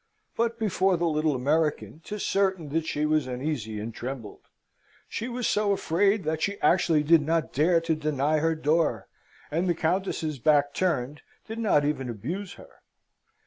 [0.35, 4.41] But, before the little American, 'tis certain that she was uneasy and trembled.
[5.07, 9.07] She was so afraid, that she actually did not dare to deny her door;
[9.51, 12.81] and, the Countess's back turned, did not even abuse her.